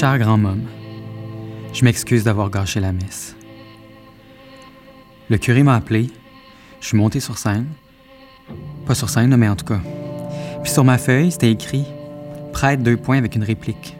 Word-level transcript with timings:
Cher 0.00 0.16
grand 0.20 0.44
homme, 0.44 0.62
je 1.72 1.84
m'excuse 1.84 2.22
d'avoir 2.22 2.50
gâché 2.50 2.78
la 2.78 2.92
messe. 2.92 3.34
Le 5.28 5.38
curé 5.38 5.64
m'a 5.64 5.74
appelé, 5.74 6.06
je 6.80 6.86
suis 6.86 6.96
monté 6.96 7.18
sur 7.18 7.36
scène. 7.36 7.66
Pas 8.86 8.94
sur 8.94 9.10
scène, 9.10 9.34
mais 9.34 9.48
en 9.48 9.56
tout 9.56 9.64
cas. 9.64 9.80
Puis 10.62 10.70
sur 10.70 10.84
ma 10.84 10.98
feuille, 10.98 11.32
c'était 11.32 11.50
écrit 11.50 11.84
Prêtre 12.52 12.84
deux 12.84 12.96
points 12.96 13.18
avec 13.18 13.34
une 13.34 13.42
réplique. 13.42 13.96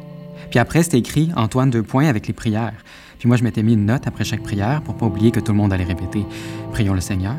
Puis 0.51 0.61
après, 0.61 0.85
c'était 0.85 1.01
écrit 1.01 1.33
Antoine 1.35 1.69
deux 1.69 1.83
points 1.83 2.07
avec 2.07 2.29
les 2.29 2.33
prières. 2.33 2.85
Puis 3.19 3.27
moi, 3.27 3.37
je 3.37 3.43
m'étais 3.43 3.65
mis 3.65 3.73
une 3.73 3.87
note 3.87 4.07
après 4.07 4.23
chaque 4.23 4.45
prière 4.45 4.83
pour 4.83 4.97
pas 4.97 5.07
oublier 5.07 5.33
que 5.33 5.41
tout 5.41 5.51
le 5.51 5.59
monde 5.59 5.73
allait 5.73 5.83
répéter 5.83 6.25
Prions 6.71 6.95
le 6.95 7.01
Seigneur. 7.01 7.35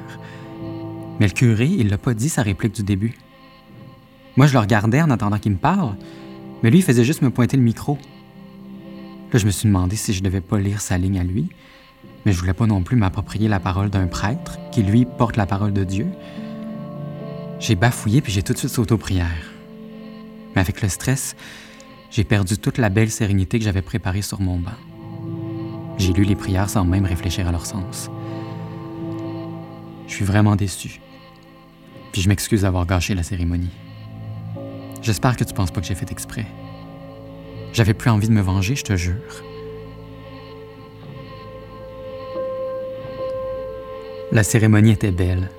Mais 1.22 1.28
le 1.28 1.34
curé, 1.34 1.68
il 1.68 1.88
l'a 1.88 1.98
pas 1.98 2.14
dit 2.14 2.28
sa 2.28 2.42
réplique 2.42 2.76
du 2.76 2.84
début. 2.84 3.18
Moi, 4.36 4.48
je 4.48 4.52
le 4.52 4.60
regardais 4.60 5.02
en 5.02 5.12
attendant 5.12 5.40
qu'il 5.40 5.54
me 5.54 5.58
parle, 5.58 5.96
mais 6.62 6.70
lui, 6.70 6.80
il 6.80 6.84
faisait 6.84 7.06
juste 7.06 7.22
me 7.22 7.30
pointer 7.30 7.56
le 7.56 7.64
micro. 7.64 7.98
Là, 9.32 9.38
je 9.38 9.46
me 9.46 9.52
suis 9.52 9.68
demandé 9.68 9.96
si 9.96 10.14
je 10.14 10.24
devais 10.24 10.42
pas 10.42 10.60
lire 10.60 10.82
sa 10.82 10.98
ligne 10.98 11.20
à 11.20 11.24
lui, 11.24 11.50
mais 12.26 12.32
je 12.32 12.40
voulais 12.40 12.54
pas 12.54 12.66
non 12.66 12.82
plus 12.82 12.96
m'approprier 12.96 13.48
la 13.48 13.60
parole 13.60 13.90
d'un 13.90 14.08
prêtre 14.08 14.58
qui, 14.72 14.82
lui, 14.82 15.06
porte 15.06 15.36
la 15.36 15.46
parole 15.46 15.72
de 15.72 15.84
Dieu. 15.84 16.08
J'ai 17.60 17.76
bafouillé 17.76 18.22
puis 18.22 18.32
j'ai 18.32 18.42
tout 18.42 18.54
de 18.54 18.58
suite 18.58 18.72
sauté 18.72 18.94
aux 18.94 18.98
prières. 18.98 19.52
Mais 20.56 20.62
avec 20.62 20.82
le 20.82 20.90
stress, 20.90 21.36
j'ai 22.10 22.24
perdu 22.24 22.58
toute 22.58 22.80
la 22.80 22.90
belle 22.90 23.12
sérénité 23.12 23.60
que 23.60 23.66
j'avais 23.66 23.84
préparée 23.84 24.24
sur 24.24 24.42
mon 24.42 24.58
banc. 24.58 24.72
J'ai 26.00 26.14
lu 26.14 26.24
les 26.24 26.36
prières 26.36 26.70
sans 26.70 26.86
même 26.86 27.06
réfléchir 27.06 27.48
à 27.48 27.52
leur 27.52 27.68
sens. 27.68 28.10
Je 30.08 30.14
suis 30.14 30.26
vraiment 30.26 30.56
déçu. 30.56 31.02
Puis 32.12 32.22
je 32.22 32.30
m'excuse 32.30 32.62
d'avoir 32.62 32.88
gâché 32.88 33.14
la 33.14 33.22
cérémonie. 33.22 33.70
J'espère 35.04 35.38
que 35.38 35.44
tu 35.44 35.54
penses 35.54 35.70
pas 35.70 35.82
que 35.82 35.88
j'ai 35.88 35.94
fait 35.94 36.12
exprès. 36.12 36.48
J'avais 37.74 37.94
plus 37.94 38.10
envie 38.10 38.28
de 38.28 38.34
me 38.34 38.42
venger, 38.42 38.76
je 38.76 38.84
te 38.84 38.96
jure. 38.96 39.44
La 44.32 44.44
cérémonie 44.44 44.92
était 44.92 45.12
belle. 45.12 45.50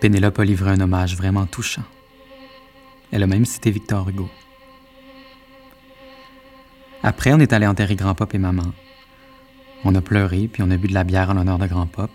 Pénélope 0.00 0.38
a 0.38 0.44
livré 0.44 0.70
un 0.70 0.80
hommage 0.80 1.16
vraiment 1.16 1.46
touchant. 1.46 1.84
Elle 3.10 3.22
a 3.22 3.26
même 3.26 3.44
cité 3.44 3.70
Victor 3.70 4.08
Hugo. 4.08 4.28
Après, 7.02 7.32
on 7.32 7.40
est 7.40 7.52
allé 7.52 7.66
enterrer 7.66 7.96
Grand-Pop 7.96 8.34
et 8.34 8.38
Maman. 8.38 8.72
On 9.84 9.94
a 9.94 10.00
pleuré, 10.00 10.48
puis 10.48 10.62
on 10.62 10.70
a 10.70 10.76
bu 10.76 10.88
de 10.88 10.94
la 10.94 11.04
bière 11.04 11.30
en 11.30 11.34
l'honneur 11.34 11.58
de 11.58 11.66
Grand-Pop. 11.66 12.10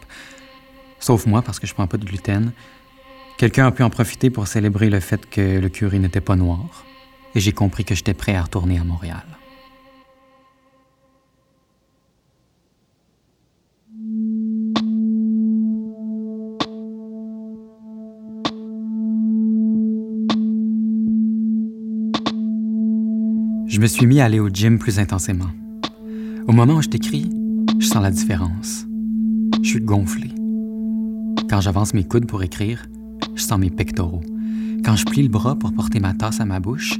Sauf 0.99 1.25
moi, 1.25 1.41
parce 1.41 1.59
que 1.59 1.67
je 1.67 1.73
prends 1.73 1.88
pas 1.88 1.97
de 1.97 2.05
gluten. 2.05 2.52
Quelqu'un 3.38 3.67
a 3.67 3.71
pu 3.71 3.83
en 3.83 3.89
profiter 3.89 4.30
pour 4.30 4.47
célébrer 4.47 4.89
le 4.89 4.99
fait 4.99 5.30
que 5.30 5.59
le 5.59 5.69
curé 5.69 5.99
n'était 5.99 6.21
pas 6.21 6.35
noir. 6.35 6.85
Et 7.38 7.39
j'ai 7.39 7.52
compris 7.52 7.85
que 7.85 7.93
j'étais 7.93 8.16
prêt 8.16 8.33
à 8.33 8.41
retourner 8.41 8.80
à 8.80 8.83
Montréal. 8.83 9.23
Je 23.67 23.80
me 23.80 23.86
suis 23.86 24.08
mis 24.08 24.20
à 24.20 24.26
aller 24.26 24.39
au 24.39 24.49
gym 24.49 24.80
plus 24.80 24.97
intensément. 24.97 25.45
Au 26.47 26.53
moment 26.53 26.77
où 26.77 26.81
je 26.81 26.89
t'écris, 26.89 27.30
je 27.77 27.86
sens 27.86 28.02
la 28.02 28.09
différence. 28.09 28.87
Je 29.61 29.70
suis 29.70 29.81
gonflé. 29.81 30.31
Quand 31.47 31.61
j'avance 31.61 31.93
mes 31.93 32.03
coudes 32.03 32.26
pour 32.26 32.42
écrire, 32.42 32.87
je 33.36 33.43
sens 33.43 33.59
mes 33.59 33.70
pectoraux. 33.70 34.23
Quand 34.83 34.95
je 34.95 35.05
plie 35.05 35.21
le 35.21 35.30
bras 35.30 35.55
pour 35.55 35.71
porter 35.71 35.99
ma 35.99 36.15
tasse 36.15 36.39
à 36.39 36.45
ma 36.45 36.59
bouche, 36.59 36.99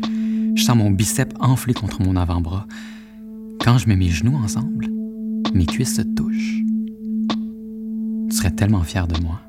je 0.58 0.64
sens 0.64 0.76
mon 0.76 0.90
bicep 0.90 1.34
enflé 1.40 1.74
contre 1.74 2.02
mon 2.02 2.16
avant-bras. 2.16 2.66
Quand 3.64 3.78
je 3.78 3.88
mets 3.88 3.96
mes 3.96 4.10
genoux 4.10 4.36
ensemble, 4.36 4.88
mes 5.54 5.66
cuisses 5.66 5.96
se 5.96 6.02
touchent. 6.02 6.64
Tu 8.30 8.36
serais 8.36 8.52
tellement 8.52 8.82
fier 8.82 9.08
de 9.08 9.22
moi. 9.22 9.40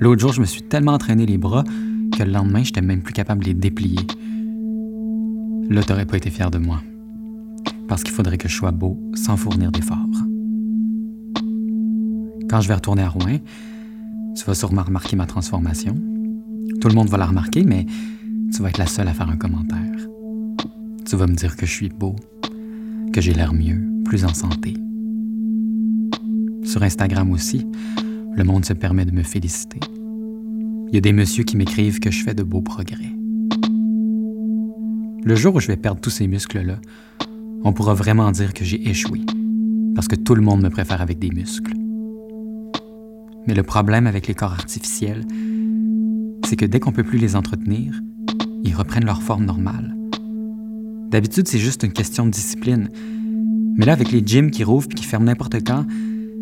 L'autre 0.00 0.20
jour, 0.20 0.32
je 0.32 0.40
me 0.40 0.46
suis 0.46 0.62
tellement 0.62 0.92
entraîné 0.92 1.24
les 1.24 1.38
bras 1.38 1.64
que 2.16 2.22
le 2.22 2.32
lendemain, 2.32 2.62
je 2.62 2.70
n'étais 2.70 2.82
même 2.82 3.02
plus 3.02 3.14
capable 3.14 3.42
de 3.42 3.46
les 3.46 3.54
déplier. 3.54 4.00
Là, 5.70 5.82
t'aurais 5.82 6.06
pas 6.06 6.16
été 6.16 6.30
fier 6.30 6.50
de 6.50 6.58
moi. 6.58 6.82
Parce 7.88 8.02
qu'il 8.02 8.12
faudrait 8.12 8.38
que 8.38 8.48
je 8.48 8.54
sois 8.54 8.72
beau 8.72 8.98
sans 9.14 9.36
fournir 9.36 9.70
d'efforts. 9.70 9.98
Quand 12.48 12.60
je 12.60 12.68
vais 12.68 12.74
retourner 12.74 13.02
à 13.02 13.08
Rouen, 13.08 13.38
tu 14.36 14.44
vas 14.44 14.54
sûrement 14.54 14.82
remarquer 14.82 15.16
ma 15.16 15.26
transformation. 15.26 15.94
Tout 16.80 16.88
le 16.88 16.94
monde 16.94 17.08
va 17.08 17.18
la 17.18 17.26
remarquer, 17.26 17.64
mais 17.64 17.86
tu 18.52 18.62
vas 18.62 18.68
être 18.68 18.78
la 18.78 18.86
seule 18.86 19.08
à 19.08 19.14
faire 19.14 19.28
un 19.28 19.36
commentaire. 19.36 20.08
Tu 21.04 21.16
vas 21.16 21.26
me 21.26 21.34
dire 21.34 21.56
que 21.56 21.66
je 21.66 21.70
suis 21.72 21.88
beau, 21.88 22.16
que 23.12 23.20
j'ai 23.20 23.32
l'air 23.32 23.52
mieux, 23.52 23.80
plus 24.04 24.24
en 24.24 24.34
santé. 24.34 24.74
Sur 26.62 26.82
Instagram 26.82 27.30
aussi, 27.30 27.66
le 28.34 28.44
monde 28.44 28.64
se 28.64 28.72
permet 28.72 29.04
de 29.04 29.12
me 29.12 29.22
féliciter. 29.22 29.80
Il 30.88 30.94
y 30.94 30.98
a 30.98 31.00
des 31.00 31.12
messieurs 31.12 31.44
qui 31.44 31.56
m'écrivent 31.56 32.00
que 32.00 32.10
je 32.10 32.22
fais 32.22 32.34
de 32.34 32.42
beaux 32.42 32.62
progrès. 32.62 33.12
Le 35.24 35.34
jour 35.34 35.54
où 35.54 35.60
je 35.60 35.66
vais 35.66 35.76
perdre 35.76 36.00
tous 36.00 36.10
ces 36.10 36.26
muscles-là, 36.26 36.80
on 37.64 37.72
pourra 37.72 37.94
vraiment 37.94 38.30
dire 38.30 38.54
que 38.54 38.64
j'ai 38.64 38.88
échoué, 38.88 39.22
parce 39.94 40.06
que 40.06 40.14
tout 40.14 40.34
le 40.34 40.42
monde 40.42 40.62
me 40.62 40.70
préfère 40.70 41.02
avec 41.02 41.18
des 41.18 41.30
muscles. 41.30 41.72
Mais 43.46 43.54
le 43.54 43.62
problème 43.62 44.06
avec 44.06 44.26
les 44.26 44.34
corps 44.34 44.52
artificiels, 44.52 45.24
c'est 46.44 46.56
que 46.56 46.66
dès 46.66 46.78
qu'on 46.78 46.92
peut 46.92 47.02
plus 47.04 47.18
les 47.18 47.34
entretenir, 47.34 48.00
ils 48.64 48.74
reprennent 48.74 49.04
leur 49.04 49.22
forme 49.22 49.44
normale. 49.44 49.96
D'habitude, 51.10 51.46
c'est 51.48 51.58
juste 51.58 51.82
une 51.82 51.92
question 51.92 52.26
de 52.26 52.30
discipline. 52.30 52.88
Mais 53.76 53.86
là, 53.86 53.92
avec 53.92 54.10
les 54.10 54.22
gyms 54.24 54.50
qui 54.50 54.64
rouvrent 54.64 54.88
et 54.90 54.94
qui 54.94 55.04
ferment 55.04 55.26
n'importe 55.26 55.64
quand, 55.64 55.84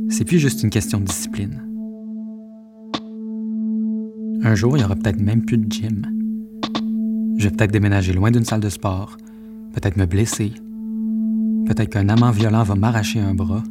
c'est 0.08 0.24
plus 0.24 0.38
juste 0.38 0.62
une 0.62 0.70
question 0.70 1.00
de 1.00 1.04
discipline. 1.04 1.62
Un 4.42 4.54
jour, 4.54 4.76
il 4.76 4.80
y 4.80 4.84
aura 4.84 4.94
peut-être 4.94 5.20
même 5.20 5.44
plus 5.44 5.58
de 5.58 5.70
gym. 5.70 6.06
Je 7.38 7.48
vais 7.48 7.54
peut-être 7.54 7.72
déménager 7.72 8.12
loin 8.12 8.30
d'une 8.30 8.44
salle 8.44 8.60
de 8.60 8.68
sport, 8.68 9.16
peut-être 9.72 9.96
me 9.96 10.06
blesser, 10.06 10.52
peut-être 11.66 11.90
qu'un 11.90 12.08
amant 12.08 12.30
violent 12.30 12.62
va 12.62 12.74
m'arracher 12.74 13.20
un 13.20 13.34
bras. 13.34 13.62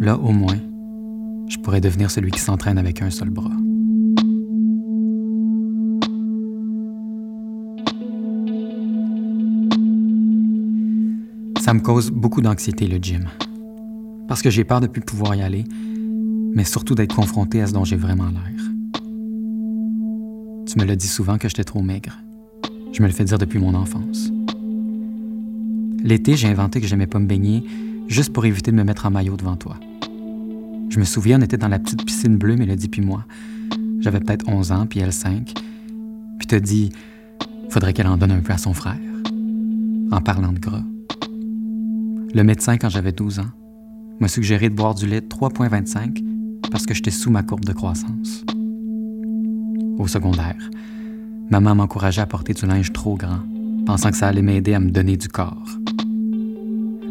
Là, 0.00 0.18
au 0.18 0.32
moins, 0.32 0.58
je 1.48 1.56
pourrais 1.58 1.80
devenir 1.80 2.10
celui 2.10 2.30
qui 2.30 2.40
s'entraîne 2.40 2.78
avec 2.78 3.00
un 3.00 3.10
seul 3.10 3.30
bras. 3.30 3.56
Ça 11.66 11.74
me 11.74 11.80
cause 11.80 12.12
beaucoup 12.12 12.42
d'anxiété, 12.42 12.86
le 12.86 12.98
gym. 12.98 13.24
Parce 14.28 14.40
que 14.40 14.50
j'ai 14.50 14.62
peur 14.62 14.80
de 14.80 14.86
plus 14.86 15.00
pouvoir 15.00 15.34
y 15.34 15.42
aller, 15.42 15.64
mais 16.54 16.62
surtout 16.62 16.94
d'être 16.94 17.16
confronté 17.16 17.60
à 17.60 17.66
ce 17.66 17.72
dont 17.72 17.84
j'ai 17.84 17.96
vraiment 17.96 18.28
l'air. 18.28 19.02
Tu 20.64 20.78
me 20.78 20.84
l'as 20.84 20.94
dit 20.94 21.08
souvent 21.08 21.38
que 21.38 21.48
j'étais 21.48 21.64
trop 21.64 21.82
maigre. 21.82 22.20
Je 22.92 23.02
me 23.02 23.08
le 23.08 23.12
fais 23.12 23.24
dire 23.24 23.38
depuis 23.38 23.58
mon 23.58 23.74
enfance. 23.74 24.30
L'été, 26.04 26.36
j'ai 26.36 26.46
inventé 26.46 26.80
que 26.80 26.86
j'aimais 26.86 27.08
pas 27.08 27.18
me 27.18 27.26
baigner 27.26 27.64
juste 28.06 28.32
pour 28.32 28.46
éviter 28.46 28.70
de 28.70 28.76
me 28.76 28.84
mettre 28.84 29.04
en 29.04 29.10
maillot 29.10 29.36
devant 29.36 29.56
toi. 29.56 29.76
Je 30.88 31.00
me 31.00 31.04
souviens, 31.04 31.40
on 31.40 31.42
était 31.42 31.58
dans 31.58 31.66
la 31.66 31.80
petite 31.80 32.04
piscine 32.04 32.36
bleue, 32.36 32.54
Mélodie 32.54 32.86
puis 32.86 33.02
moi. 33.02 33.24
J'avais 33.98 34.20
peut-être 34.20 34.48
11 34.48 34.70
ans, 34.70 34.86
puis 34.86 35.00
elle 35.00 35.12
5. 35.12 35.52
Puis 36.38 36.46
t'as 36.46 36.60
dit, 36.60 36.92
faudrait 37.70 37.92
qu'elle 37.92 38.06
en 38.06 38.18
donne 38.18 38.30
un 38.30 38.38
peu 38.38 38.52
à 38.52 38.58
son 38.58 38.72
frère, 38.72 39.00
en 40.12 40.20
parlant 40.20 40.52
de 40.52 40.60
gras. 40.60 40.84
Le 42.36 42.44
médecin, 42.44 42.76
quand 42.76 42.90
j'avais 42.90 43.12
12 43.12 43.38
ans, 43.38 43.50
m'a 44.20 44.28
suggéré 44.28 44.68
de 44.68 44.74
boire 44.74 44.94
du 44.94 45.06
lait 45.06 45.20
3,25 45.20 46.22
parce 46.70 46.84
que 46.84 46.92
j'étais 46.92 47.10
sous 47.10 47.30
ma 47.30 47.42
courbe 47.42 47.64
de 47.64 47.72
croissance 47.72 48.44
au 49.96 50.06
secondaire. 50.06 50.68
Maman 51.48 51.74
m'encourageait 51.74 52.20
à 52.20 52.26
porter 52.26 52.52
du 52.52 52.66
linge 52.66 52.92
trop 52.92 53.16
grand, 53.16 53.40
pensant 53.86 54.10
que 54.10 54.18
ça 54.18 54.28
allait 54.28 54.42
m'aider 54.42 54.74
à 54.74 54.80
me 54.80 54.90
donner 54.90 55.16
du 55.16 55.28
corps. 55.28 55.78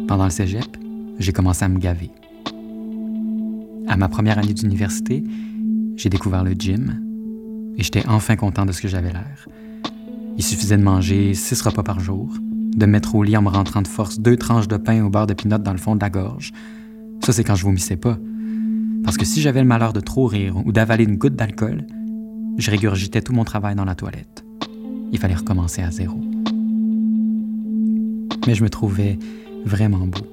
Pendant 0.06 0.26
le 0.26 0.30
cégep, 0.30 0.76
j'ai 1.18 1.32
commencé 1.32 1.64
à 1.64 1.68
me 1.68 1.80
gaver. 1.80 2.12
À 3.88 3.96
ma 3.96 4.08
première 4.08 4.38
année 4.38 4.54
d'université, 4.54 5.24
j'ai 5.96 6.08
découvert 6.08 6.44
le 6.44 6.52
gym 6.52 7.00
et 7.76 7.82
j'étais 7.82 8.06
enfin 8.06 8.36
content 8.36 8.64
de 8.64 8.70
ce 8.70 8.80
que 8.80 8.86
j'avais 8.86 9.12
l'air. 9.12 9.48
Il 10.38 10.44
suffisait 10.44 10.76
de 10.76 10.84
manger 10.84 11.34
six 11.34 11.60
repas 11.62 11.82
par 11.82 11.98
jour, 11.98 12.32
de 12.76 12.86
mettre 12.86 13.14
au 13.14 13.22
lit 13.22 13.36
en 13.36 13.42
me 13.42 13.48
rentrant 13.48 13.82
de 13.82 13.88
force 13.88 14.20
deux 14.20 14.36
tranches 14.36 14.68
de 14.68 14.76
pain 14.76 15.02
au 15.02 15.08
beurre 15.08 15.26
de 15.26 15.34
pinot 15.34 15.58
dans 15.58 15.72
le 15.72 15.78
fond 15.78 15.96
de 15.96 16.00
la 16.00 16.10
gorge. 16.10 16.52
Ça, 17.24 17.32
c'est 17.32 17.42
quand 17.42 17.54
je 17.54 17.64
vomissais 17.64 17.96
pas. 17.96 18.18
Parce 19.02 19.16
que 19.16 19.24
si 19.24 19.40
j'avais 19.40 19.60
le 19.60 19.66
malheur 19.66 19.92
de 19.92 20.00
trop 20.00 20.26
rire 20.26 20.56
ou 20.64 20.72
d'avaler 20.72 21.04
une 21.04 21.16
goutte 21.16 21.36
d'alcool, 21.36 21.86
je 22.58 22.70
régurgitais 22.70 23.22
tout 23.22 23.32
mon 23.32 23.44
travail 23.44 23.74
dans 23.74 23.84
la 23.84 23.94
toilette. 23.94 24.44
Il 25.12 25.18
fallait 25.18 25.34
recommencer 25.34 25.82
à 25.82 25.90
zéro. 25.90 26.20
Mais 28.46 28.54
je 28.54 28.62
me 28.62 28.68
trouvais 28.68 29.18
vraiment 29.64 30.06
beau, 30.06 30.26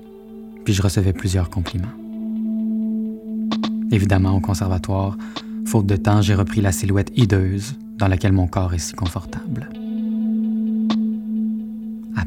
puis 0.66 0.74
je 0.74 0.82
recevais 0.82 1.14
plusieurs 1.14 1.50
compliments. 1.50 1.88
Évidemment, 3.92 4.36
au 4.36 4.40
conservatoire, 4.40 5.18
faute 5.66 5.86
de 5.86 5.96
temps, 5.96 6.22
j'ai 6.22 6.36
repris 6.36 6.62
la 6.62 6.72
silhouette 6.72 7.12
hideuse 7.16 7.76
dans 7.98 8.08
laquelle 8.08 8.34
mon 8.34 8.48
corps 8.48 8.74
est 8.74 8.80
si 8.80 8.94
confortable. 8.94 9.70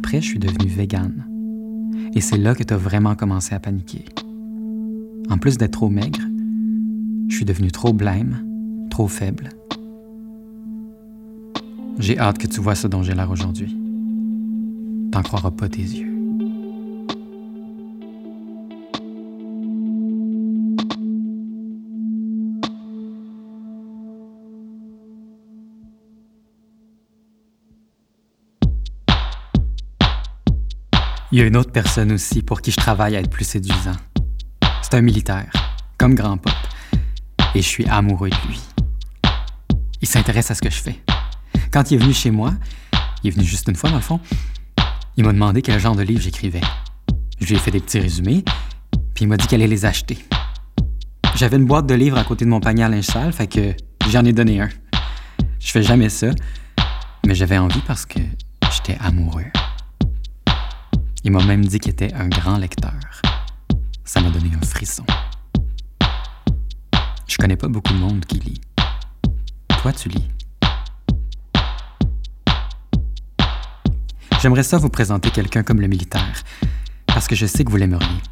Après, 0.06 0.20
je 0.20 0.28
suis 0.28 0.38
devenue 0.38 0.68
végane. 0.68 1.26
Et 2.14 2.20
c'est 2.20 2.36
là 2.36 2.54
que 2.54 2.62
tu 2.62 2.72
as 2.72 2.76
vraiment 2.76 3.16
commencé 3.16 3.56
à 3.56 3.58
paniquer. 3.58 4.04
En 5.28 5.36
plus 5.36 5.58
d'être 5.58 5.72
trop 5.72 5.88
maigre, 5.88 6.20
je 7.28 7.34
suis 7.34 7.44
devenue 7.44 7.72
trop 7.72 7.92
blême, 7.92 8.38
trop 8.88 9.08
faible. 9.08 9.48
J'ai 11.98 12.20
hâte 12.20 12.38
que 12.38 12.46
tu 12.46 12.60
vois 12.60 12.76
ce 12.76 12.86
dont 12.86 13.02
j'ai 13.02 13.14
l'air 13.14 13.28
aujourd'hui. 13.32 13.76
T'en 15.10 15.22
croiras 15.22 15.50
pas 15.50 15.68
tes 15.68 15.82
yeux. 15.82 16.15
Il 31.36 31.40
y 31.40 31.42
a 31.42 31.48
une 31.48 31.58
autre 31.58 31.70
personne 31.70 32.12
aussi 32.12 32.40
pour 32.40 32.62
qui 32.62 32.70
je 32.70 32.76
travaille 32.76 33.14
à 33.14 33.20
être 33.20 33.28
plus 33.28 33.44
séduisant. 33.44 33.96
C'est 34.80 34.94
un 34.94 35.02
militaire, 35.02 35.50
comme 35.98 36.14
Grand 36.14 36.38
Pop. 36.38 36.54
Et 37.54 37.60
je 37.60 37.68
suis 37.68 37.84
amoureux 37.84 38.30
de 38.30 38.48
lui. 38.48 38.58
Il 40.00 40.08
s'intéresse 40.08 40.50
à 40.50 40.54
ce 40.54 40.62
que 40.62 40.70
je 40.70 40.80
fais. 40.80 40.98
Quand 41.70 41.90
il 41.90 41.96
est 41.96 41.98
venu 41.98 42.14
chez 42.14 42.30
moi, 42.30 42.54
il 43.22 43.28
est 43.28 43.30
venu 43.32 43.44
juste 43.44 43.68
une 43.68 43.76
fois 43.76 43.90
dans 43.90 43.96
le 43.96 44.02
fond, 44.02 44.18
il 45.18 45.24
m'a 45.24 45.34
demandé 45.34 45.60
quel 45.60 45.78
genre 45.78 45.94
de 45.94 46.00
livre 46.00 46.22
j'écrivais. 46.22 46.62
Je 47.38 47.48
lui 47.48 47.56
ai 47.56 47.58
fait 47.58 47.70
des 47.70 47.80
petits 47.80 47.98
résumés, 48.00 48.42
puis 49.14 49.26
il 49.26 49.28
m'a 49.28 49.36
dit 49.36 49.46
qu'elle 49.46 49.60
allait 49.60 49.68
les 49.68 49.84
acheter. 49.84 50.16
J'avais 51.34 51.58
une 51.58 51.66
boîte 51.66 51.86
de 51.86 51.94
livres 51.94 52.16
à 52.16 52.24
côté 52.24 52.46
de 52.46 52.50
mon 52.50 52.60
panier 52.60 52.84
à 52.84 52.88
linge 52.88 53.04
sale, 53.04 53.34
fait 53.34 53.46
que 53.46 53.74
j'en 54.08 54.24
ai 54.24 54.32
donné 54.32 54.62
un. 54.62 54.70
Je 55.60 55.70
fais 55.70 55.82
jamais 55.82 56.08
ça, 56.08 56.28
mais 57.26 57.34
j'avais 57.34 57.58
envie 57.58 57.82
parce 57.86 58.06
que 58.06 58.20
j'étais 58.72 58.96
amoureux. 59.02 59.44
Il 61.26 61.32
m'a 61.32 61.42
même 61.42 61.64
dit 61.64 61.80
qu'il 61.80 61.90
était 61.90 62.14
un 62.14 62.28
grand 62.28 62.56
lecteur. 62.56 62.94
Ça 64.04 64.20
m'a 64.20 64.30
donné 64.30 64.48
un 64.54 64.64
frisson. 64.64 65.04
Je 67.26 67.36
connais 67.36 67.56
pas 67.56 67.66
beaucoup 67.66 67.92
de 67.92 67.98
monde 67.98 68.24
qui 68.24 68.38
lit. 68.38 68.60
Toi, 69.80 69.92
tu 69.92 70.08
lis. 70.08 70.28
J'aimerais 74.40 74.62
ça 74.62 74.78
vous 74.78 74.88
présenter 74.88 75.32
quelqu'un 75.32 75.64
comme 75.64 75.80
le 75.80 75.88
militaire, 75.88 76.44
parce 77.08 77.26
que 77.26 77.34
je 77.34 77.46
sais 77.46 77.64
que 77.64 77.70
vous 77.72 77.76
l'aimeriez. 77.76 78.22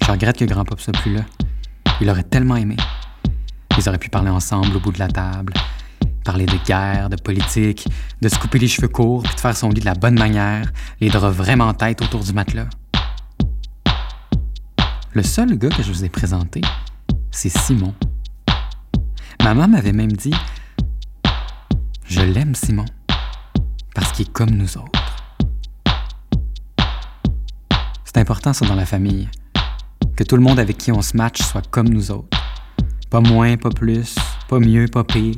Je 0.00 0.12
regrette 0.12 0.38
que 0.38 0.44
Grand 0.44 0.64
Pop 0.64 0.80
soit 0.80 0.96
plus 0.96 1.12
là. 1.12 1.22
Il 2.00 2.08
aurait 2.08 2.22
tellement 2.22 2.54
aimé. 2.54 2.76
Ils 3.76 3.88
auraient 3.88 3.98
pu 3.98 4.10
parler 4.10 4.30
ensemble 4.30 4.76
au 4.76 4.78
bout 4.78 4.92
de 4.92 5.00
la 5.00 5.08
table, 5.08 5.54
Parler 6.24 6.46
de 6.46 6.56
guerre, 6.64 7.08
de 7.08 7.16
politique, 7.16 7.88
de 8.20 8.28
se 8.28 8.38
couper 8.38 8.58
les 8.58 8.68
cheveux 8.68 8.88
courts, 8.88 9.22
puis 9.24 9.34
de 9.34 9.40
faire 9.40 9.56
son 9.56 9.70
lit 9.70 9.80
de 9.80 9.86
la 9.86 9.94
bonne 9.94 10.18
manière, 10.18 10.72
les 11.00 11.08
draps 11.08 11.36
vraiment 11.36 11.66
en 11.66 11.74
tête 11.74 12.00
autour 12.02 12.20
du 12.20 12.32
matelas. 12.32 12.68
Le 15.14 15.22
seul 15.22 15.58
gars 15.58 15.68
que 15.68 15.82
je 15.82 15.92
vous 15.92 16.04
ai 16.04 16.08
présenté, 16.08 16.62
c'est 17.30 17.48
Simon. 17.48 17.94
Maman 19.42 19.68
m'avait 19.68 19.92
même 19.92 20.12
dit 20.12 20.34
Je 22.06 22.20
l'aime, 22.20 22.54
Simon, 22.54 22.86
parce 23.94 24.12
qu'il 24.12 24.26
est 24.26 24.32
comme 24.32 24.50
nous 24.50 24.78
autres. 24.78 25.00
C'est 28.04 28.18
important, 28.18 28.52
ça, 28.52 28.64
dans 28.66 28.74
la 28.74 28.86
famille. 28.86 29.28
Que 30.16 30.22
tout 30.22 30.36
le 30.36 30.42
monde 30.42 30.58
avec 30.58 30.78
qui 30.78 30.92
on 30.92 31.02
se 31.02 31.16
match 31.16 31.42
soit 31.42 31.66
comme 31.70 31.88
nous 31.88 32.10
autres. 32.10 32.38
Pas 33.10 33.20
moins, 33.20 33.56
pas 33.56 33.70
plus, 33.70 34.14
pas 34.48 34.58
mieux, 34.58 34.86
pas 34.86 35.04
pire, 35.04 35.36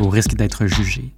au 0.00 0.08
risque 0.08 0.34
d'être 0.34 0.66
jugé. 0.66 1.12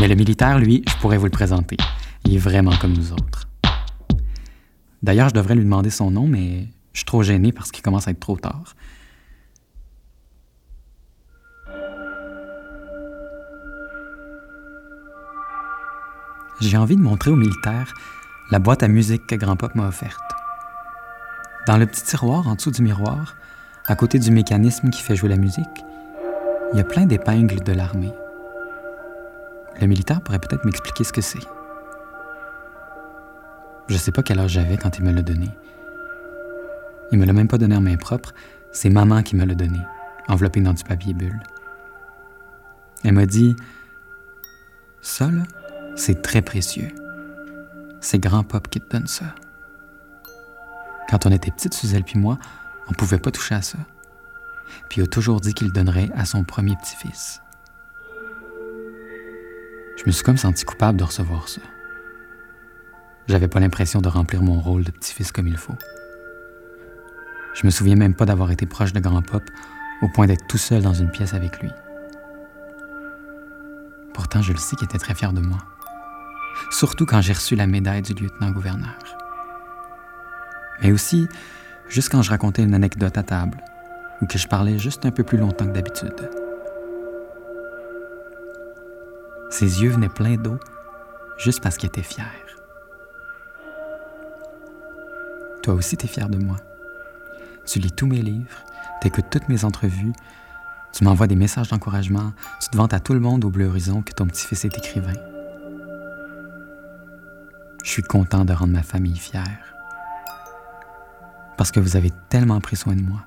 Mais 0.00 0.08
le 0.08 0.14
militaire, 0.14 0.58
lui, 0.58 0.82
je 0.88 0.96
pourrais 0.96 1.16
vous 1.16 1.24
le 1.24 1.30
présenter. 1.30 1.76
Il 2.24 2.34
est 2.34 2.38
vraiment 2.38 2.76
comme 2.76 2.92
nous 2.92 3.12
autres. 3.12 3.48
D'ailleurs, 5.02 5.28
je 5.28 5.34
devrais 5.34 5.54
lui 5.54 5.64
demander 5.64 5.90
son 5.90 6.10
nom, 6.10 6.26
mais 6.26 6.66
je 6.92 6.98
suis 6.98 7.06
trop 7.06 7.22
gêné 7.22 7.52
parce 7.52 7.70
qu'il 7.70 7.82
commence 7.82 8.08
à 8.08 8.10
être 8.10 8.20
trop 8.20 8.36
tard. 8.36 8.74
J'ai 16.60 16.76
envie 16.76 16.96
de 16.96 17.00
montrer 17.00 17.30
au 17.30 17.36
militaire 17.36 17.94
la 18.50 18.58
boîte 18.58 18.82
à 18.82 18.88
musique 18.88 19.26
que 19.28 19.36
Grand 19.36 19.54
Pop 19.54 19.76
m'a 19.76 19.86
offerte. 19.86 20.18
Dans 21.68 21.76
le 21.76 21.86
petit 21.86 22.02
tiroir 22.02 22.48
en 22.48 22.56
dessous 22.56 22.72
du 22.72 22.82
miroir, 22.82 23.36
à 23.86 23.94
côté 23.94 24.18
du 24.18 24.32
mécanisme 24.32 24.90
qui 24.90 25.02
fait 25.02 25.14
jouer 25.14 25.28
la 25.28 25.36
musique, 25.36 25.84
il 26.72 26.78
y 26.78 26.80
a 26.80 26.84
plein 26.84 27.06
d'épingles 27.06 27.62
de 27.62 27.72
l'armée. 27.72 28.12
Le 29.80 29.86
militaire 29.86 30.20
pourrait 30.20 30.38
peut-être 30.38 30.64
m'expliquer 30.64 31.04
ce 31.04 31.12
que 31.12 31.20
c'est. 31.20 31.38
Je 33.88 33.94
ne 33.94 33.98
sais 33.98 34.12
pas 34.12 34.22
quel 34.22 34.38
âge 34.38 34.50
j'avais 34.50 34.76
quand 34.76 34.98
il 34.98 35.04
me 35.04 35.12
l'a 35.12 35.22
donné. 35.22 35.48
Il 37.10 37.18
me 37.18 37.24
l'a 37.24 37.32
même 37.32 37.48
pas 37.48 37.58
donné 37.58 37.74
en 37.74 37.80
main 37.80 37.96
propre, 37.96 38.34
c'est 38.70 38.90
maman 38.90 39.22
qui 39.22 39.34
me 39.34 39.46
l'a 39.46 39.54
donné, 39.54 39.78
enveloppé 40.28 40.60
dans 40.60 40.74
du 40.74 40.84
papier 40.84 41.14
bulle. 41.14 41.40
Elle 43.02 43.12
m'a 43.12 43.24
dit 43.24 43.56
Ça, 45.00 45.30
là, 45.30 45.44
c'est 45.96 46.20
très 46.20 46.42
précieux. 46.42 46.90
C'est 48.00 48.18
grand 48.18 48.44
pop 48.44 48.68
qui 48.68 48.80
te 48.80 48.90
donne 48.90 49.06
ça. 49.06 49.24
Quand 51.08 51.24
on 51.24 51.32
était 51.32 51.50
petite, 51.50 51.72
Suzelle 51.72 52.04
puis 52.04 52.18
moi, 52.18 52.38
on 52.88 52.92
pouvait 52.92 53.18
pas 53.18 53.30
toucher 53.30 53.54
à 53.54 53.62
ça 53.62 53.78
puis 54.88 55.02
a 55.02 55.06
toujours 55.06 55.40
dit 55.40 55.54
qu'il 55.54 55.72
donnerait 55.72 56.10
à 56.14 56.24
son 56.24 56.44
premier 56.44 56.76
petit-fils. 56.76 57.40
Je 59.96 60.04
me 60.06 60.12
suis 60.12 60.22
comme 60.22 60.36
senti 60.36 60.64
coupable 60.64 60.98
de 60.98 61.04
recevoir 61.04 61.48
ça. 61.48 61.60
J'avais 63.28 63.48
pas 63.48 63.60
l'impression 63.60 64.00
de 64.00 64.08
remplir 64.08 64.42
mon 64.42 64.60
rôle 64.60 64.84
de 64.84 64.90
petit-fils 64.90 65.32
comme 65.32 65.48
il 65.48 65.56
faut. 65.56 65.74
Je 67.54 67.66
me 67.66 67.70
souviens 67.70 67.96
même 67.96 68.14
pas 68.14 68.24
d'avoir 68.24 68.50
été 68.50 68.64
proche 68.64 68.92
de 68.92 69.00
Grand 69.00 69.22
Pop 69.22 69.42
au 70.00 70.08
point 70.08 70.26
d'être 70.26 70.46
tout 70.46 70.58
seul 70.58 70.82
dans 70.82 70.94
une 70.94 71.10
pièce 71.10 71.34
avec 71.34 71.60
lui. 71.60 71.70
Pourtant, 74.14 74.42
je 74.42 74.52
le 74.52 74.58
sais 74.58 74.76
qu'il 74.76 74.84
était 74.84 74.98
très 74.98 75.14
fier 75.14 75.32
de 75.32 75.40
moi. 75.40 75.58
Surtout 76.70 77.06
quand 77.06 77.20
j'ai 77.20 77.32
reçu 77.32 77.56
la 77.56 77.66
médaille 77.66 78.02
du 78.02 78.14
lieutenant-gouverneur. 78.14 78.98
Mais 80.80 80.92
aussi, 80.92 81.28
juste 81.88 82.10
quand 82.10 82.22
je 82.22 82.30
racontais 82.30 82.62
une 82.62 82.74
anecdote 82.74 83.18
à 83.18 83.22
table, 83.22 83.58
ou 84.20 84.26
que 84.26 84.38
je 84.38 84.48
parlais 84.48 84.78
juste 84.78 85.06
un 85.06 85.10
peu 85.10 85.22
plus 85.22 85.38
longtemps 85.38 85.66
que 85.66 85.72
d'habitude. 85.72 86.30
Ses 89.50 89.82
yeux 89.82 89.90
venaient 89.90 90.08
pleins 90.08 90.36
d'eau 90.36 90.58
juste 91.38 91.62
parce 91.62 91.76
qu'il 91.76 91.88
était 91.88 92.02
fier. 92.02 92.26
Toi 95.62 95.74
aussi, 95.74 95.96
tu 95.96 96.06
es 96.06 96.08
fier 96.08 96.28
de 96.28 96.38
moi. 96.38 96.56
Tu 97.66 97.78
lis 97.78 97.92
tous 97.92 98.06
mes 98.06 98.22
livres, 98.22 98.64
t'écoutes 99.00 99.30
toutes 99.30 99.48
mes 99.48 99.64
entrevues, 99.64 100.12
tu 100.92 101.04
m'envoies 101.04 101.26
des 101.26 101.36
messages 101.36 101.68
d'encouragement, 101.68 102.32
tu 102.60 102.68
te 102.68 102.76
vantes 102.76 102.94
à 102.94 103.00
tout 103.00 103.12
le 103.12 103.20
monde 103.20 103.44
au 103.44 103.50
Bleu 103.50 103.66
Horizon 103.66 104.02
que 104.02 104.12
ton 104.12 104.26
petit-fils 104.26 104.64
est 104.64 104.78
écrivain. 104.78 105.12
Je 107.84 107.90
suis 107.90 108.02
content 108.02 108.44
de 108.44 108.52
rendre 108.52 108.72
ma 108.72 108.82
famille 108.82 109.16
fière. 109.16 109.74
Parce 111.56 111.70
que 111.70 111.80
vous 111.80 111.96
avez 111.96 112.12
tellement 112.28 112.60
pris 112.60 112.76
soin 112.76 112.94
de 112.94 113.02
moi. 113.02 113.20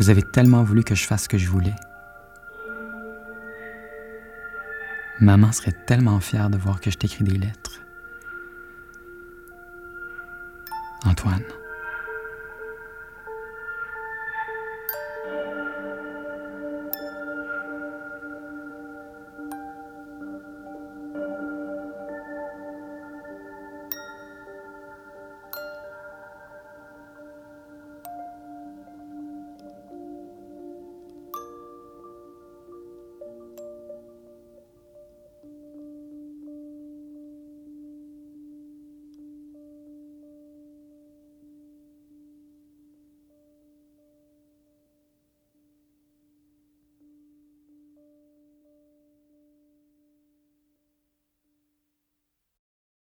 Vous 0.00 0.08
avez 0.08 0.22
tellement 0.22 0.62
voulu 0.62 0.82
que 0.82 0.94
je 0.94 1.04
fasse 1.04 1.24
ce 1.24 1.28
que 1.28 1.36
je 1.36 1.46
voulais. 1.46 1.74
Maman 5.20 5.52
serait 5.52 5.76
tellement 5.86 6.18
fière 6.20 6.48
de 6.48 6.56
voir 6.56 6.80
que 6.80 6.90
je 6.90 6.96
t'écris 6.96 7.22
des 7.22 7.36
lettres. 7.36 7.82
Antoine. 11.04 11.44